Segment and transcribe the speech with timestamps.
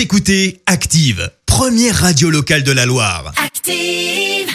[0.00, 3.34] Vous écoutez Active, première radio locale de la Loire.
[3.36, 4.48] Active.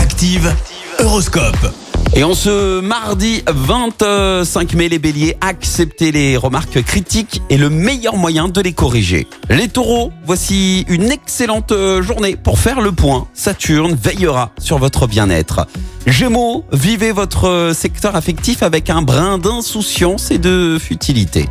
[0.00, 0.50] Active,
[0.98, 1.74] Horoscope.
[2.16, 8.16] Et en ce mardi 25 mai, les béliers, acceptez les remarques critiques et le meilleur
[8.16, 9.26] moyen de les corriger.
[9.50, 13.28] Les taureaux, voici une excellente euh, journée pour faire le point.
[13.34, 15.66] Saturne veillera sur votre bien-être.
[16.06, 21.44] Gémeaux, vivez votre secteur affectif avec un brin d'insouciance et de futilité.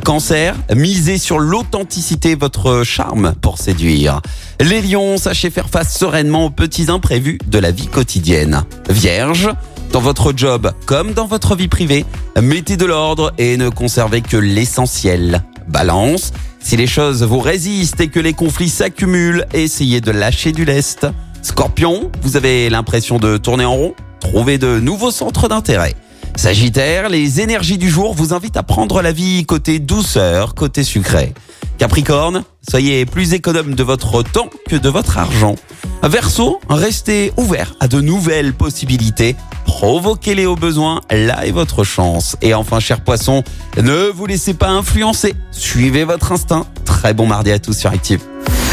[0.00, 4.20] Cancer, misez sur l'authenticité, votre charme pour séduire.
[4.60, 8.64] Les lions, sachez faire face sereinement aux petits imprévus de la vie quotidienne.
[8.90, 9.50] Vierge,
[9.92, 12.04] dans votre job comme dans votre vie privée,
[12.40, 15.42] mettez de l'ordre et ne conservez que l'essentiel.
[15.68, 20.64] Balance, si les choses vous résistent et que les conflits s'accumulent, essayez de lâcher du
[20.64, 21.06] lest.
[21.42, 25.94] Scorpion, vous avez l'impression de tourner en rond Trouvez de nouveaux centres d'intérêt.
[26.36, 31.32] Sagittaire, les énergies du jour vous invitent à prendre la vie côté douceur, côté sucré.
[31.78, 35.54] Capricorne, soyez plus économe de votre temps que de votre argent.
[36.02, 39.36] Verseau, restez ouvert à de nouvelles possibilités.
[39.64, 42.36] Provoquez-les au besoin, là est votre chance.
[42.42, 43.42] Et enfin, cher poisson,
[43.80, 45.34] ne vous laissez pas influencer.
[45.50, 46.66] Suivez votre instinct.
[46.84, 48.20] Très bon mardi à tous sur Active.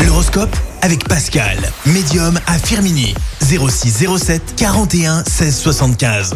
[0.06, 3.14] L'horoscope avec Pascal, médium à Firmini.
[3.42, 6.36] 06 07 41 16 75.